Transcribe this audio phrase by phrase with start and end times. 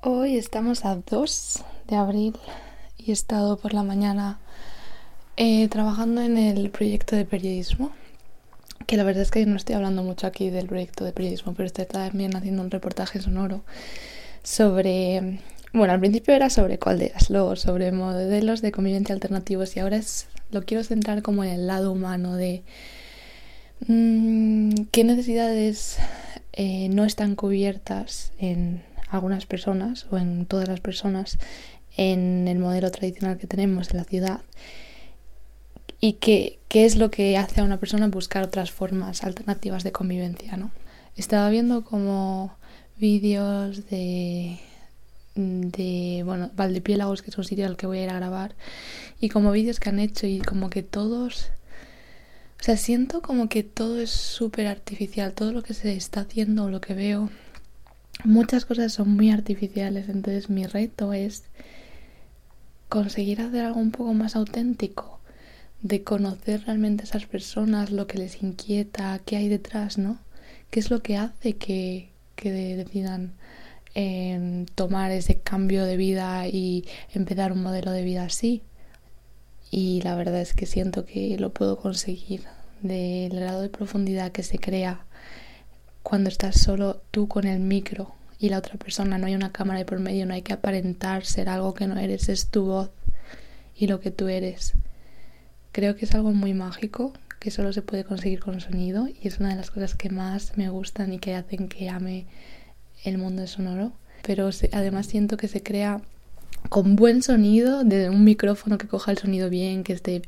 [0.00, 2.36] Hoy estamos a 2 de abril
[2.98, 4.38] y he estado por la mañana
[5.36, 7.90] eh, trabajando en el proyecto de periodismo.
[8.86, 11.66] Que la verdad es que no estoy hablando mucho aquí del proyecto de periodismo, pero
[11.66, 13.64] estoy también haciendo un reportaje sonoro
[14.44, 15.40] sobre.
[15.72, 20.28] Bueno, al principio era sobre calderas, luego sobre modelos de convivencia alternativos y ahora es
[20.52, 22.62] lo quiero centrar como en el lado humano de
[23.88, 25.98] mmm, qué necesidades
[26.52, 31.38] eh, no están cubiertas en algunas personas o en todas las personas
[31.96, 34.40] en el modelo tradicional que tenemos en la ciudad
[36.00, 39.92] y qué, qué es lo que hace a una persona buscar otras formas alternativas de
[39.92, 40.70] convivencia, ¿no?
[41.16, 42.56] Estaba viendo como
[42.98, 44.58] vídeos de
[45.34, 48.56] de bueno Valdepiélagos que es un sitio al que voy a ir a grabar
[49.20, 51.50] y como vídeos que han hecho y como que todos
[52.60, 56.70] o sea siento como que todo es súper artificial todo lo que se está haciendo
[56.70, 57.30] lo que veo
[58.24, 61.44] muchas cosas son muy artificiales, entonces mi reto es
[62.88, 65.20] conseguir hacer algo un poco más auténtico,
[65.82, 70.18] de conocer realmente a esas personas, lo que les inquieta, qué hay detrás, ¿no?
[70.70, 73.34] ¿Qué es lo que hace que, que decidan
[73.94, 76.84] eh, tomar ese cambio de vida y
[77.14, 78.62] empezar un modelo de vida así?
[79.70, 82.42] Y la verdad es que siento que lo puedo conseguir
[82.80, 85.04] del grado de profundidad que se crea
[86.08, 89.80] cuando estás solo tú con el micro y la otra persona, no hay una cámara
[89.80, 92.90] de por medio, no hay que aparentar ser algo que no eres, es tu voz
[93.76, 94.72] y lo que tú eres.
[95.70, 99.38] Creo que es algo muy mágico que solo se puede conseguir con sonido y es
[99.38, 102.24] una de las cosas que más me gustan y que hacen que ame
[103.04, 103.92] el mundo sonoro.
[104.22, 106.00] Pero además siento que se crea
[106.70, 110.22] con buen sonido, de un micrófono que coja el sonido bien, que esté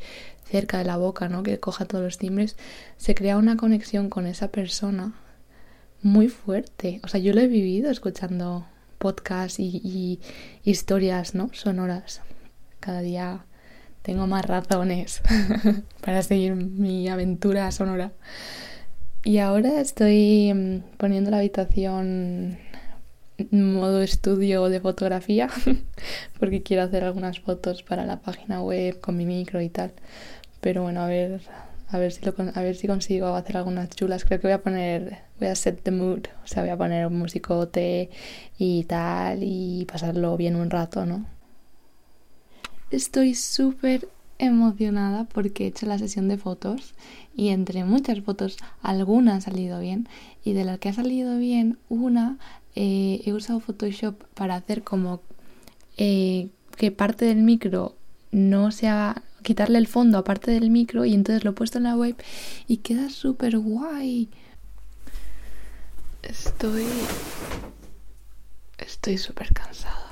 [0.45, 1.43] cerca de la boca, ¿no?
[1.43, 2.57] que coja todos los timbres,
[2.99, 5.15] se crea una conexión con esa persona
[6.03, 7.01] muy fuerte.
[7.05, 8.67] O sea, yo lo he vivido escuchando
[8.99, 10.21] podcasts y,
[10.65, 11.51] historias, ¿no?
[11.53, 12.23] Sonoras.
[12.81, 13.45] Cada día
[14.03, 15.23] tengo más razones
[16.01, 18.13] para seguir mi aventura sonora.
[19.25, 22.59] Y ahora estoy mm, poniendo la habitación
[23.51, 25.49] modo estudio de fotografía
[26.39, 29.93] porque quiero hacer algunas fotos para la página web con mi micro y tal.
[30.61, 31.41] Pero bueno, a ver
[31.91, 34.25] a ver si lo, a ver si consigo hacer algunas chulas.
[34.25, 37.07] Creo que voy a poner, voy a set the mood, o sea, voy a poner
[37.07, 38.11] un musicote
[38.59, 41.27] y tal y pasarlo bien un rato, ¿no?
[42.91, 44.09] Estoy súper
[44.39, 46.95] emocionada porque he hecho la sesión de fotos
[47.37, 50.09] y entre muchas fotos alguna ha salido bien
[50.43, 52.39] y de las que ha salido bien una
[52.75, 55.21] eh, he usado Photoshop para hacer como
[55.99, 57.97] eh, que parte del micro
[58.31, 61.97] no sea quitarle el fondo aparte del micro y entonces lo he puesto en la
[61.97, 62.17] web
[62.67, 64.29] y queda súper guay.
[66.23, 66.87] Estoy...
[68.79, 70.11] Estoy súper cansada.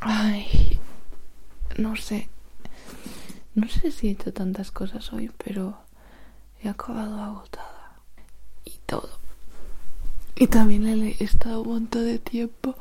[0.00, 0.78] Ay,
[1.76, 2.28] no sé.
[3.54, 5.78] No sé si he hecho tantas cosas hoy, pero
[6.62, 8.00] he acabado agotada.
[8.64, 9.10] Y todo.
[10.36, 12.74] Y también he estado un montón de tiempo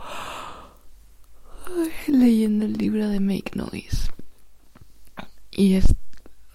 [2.08, 4.12] leyendo el libro de Make Noise.
[5.60, 5.78] Y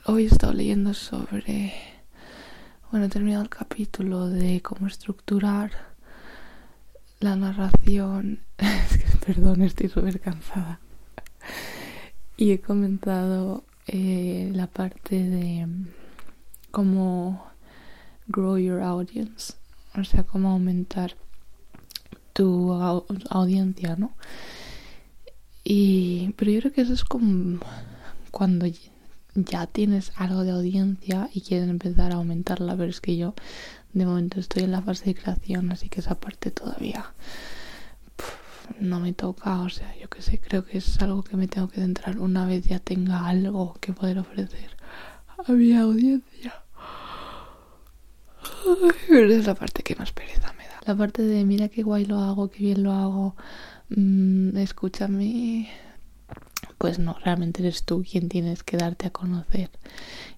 [0.07, 1.75] hoy he estado leyendo sobre,
[2.91, 5.73] bueno, he terminado el capítulo de cómo estructurar
[7.21, 8.41] la narración.
[8.57, 10.81] es que, perdón, estoy súper cansada.
[12.39, 15.69] Y he comentado eh, la parte de
[16.71, 17.45] cómo
[18.27, 19.53] grow your audience,
[19.99, 21.15] o sea, cómo aumentar
[22.33, 24.15] tu audiencia, ¿no?
[25.63, 27.61] Y, pero yo creo que eso es como
[28.31, 28.67] cuando
[29.35, 33.35] ya tienes algo de audiencia y quieren empezar a aumentarla, pero es que yo
[33.93, 37.13] de momento estoy en la fase de creación, así que esa parte todavía
[38.81, 41.69] no me toca, o sea, yo que sé, creo que es algo que me tengo
[41.69, 44.71] que centrar una vez ya tenga algo que poder ofrecer
[45.47, 46.55] a mi audiencia.
[49.09, 50.81] pero es la parte que más pereza me da.
[50.87, 53.37] La parte de mira qué guay lo hago, qué bien lo hago,
[53.91, 55.69] mmm, escúchame
[56.85, 59.71] pues no, realmente eres tú quien tienes que darte a conocer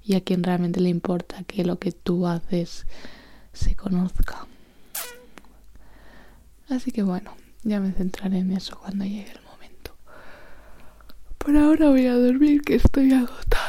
[0.05, 2.87] y a quien realmente le importa que lo que tú haces
[3.53, 4.47] se conozca.
[6.69, 7.33] Así que bueno,
[7.65, 9.97] ya me centraré en eso cuando llegue el momento.
[11.37, 13.66] Por ahora voy a dormir que estoy agotada.